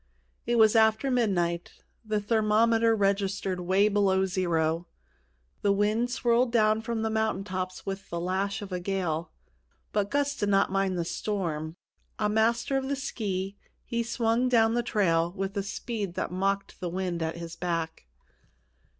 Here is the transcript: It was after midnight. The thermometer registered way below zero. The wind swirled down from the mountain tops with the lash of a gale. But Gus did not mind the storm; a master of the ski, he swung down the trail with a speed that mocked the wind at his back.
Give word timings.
It 0.47 0.55
was 0.57 0.75
after 0.75 1.11
midnight. 1.11 1.73
The 2.03 2.19
thermometer 2.19 2.95
registered 2.95 3.59
way 3.59 3.87
below 3.87 4.25
zero. 4.25 4.87
The 5.61 5.71
wind 5.71 6.09
swirled 6.09 6.51
down 6.51 6.81
from 6.81 7.03
the 7.03 7.11
mountain 7.11 7.43
tops 7.43 7.85
with 7.85 8.09
the 8.09 8.19
lash 8.19 8.63
of 8.63 8.71
a 8.71 8.79
gale. 8.79 9.29
But 9.91 10.09
Gus 10.09 10.35
did 10.35 10.49
not 10.49 10.71
mind 10.71 10.97
the 10.97 11.05
storm; 11.05 11.75
a 12.17 12.27
master 12.27 12.77
of 12.77 12.87
the 12.89 12.95
ski, 12.95 13.57
he 13.85 14.01
swung 14.01 14.49
down 14.49 14.73
the 14.73 14.81
trail 14.81 15.33
with 15.33 15.55
a 15.55 15.61
speed 15.61 16.15
that 16.15 16.31
mocked 16.31 16.79
the 16.79 16.89
wind 16.89 17.21
at 17.21 17.37
his 17.37 17.55
back. 17.55 18.07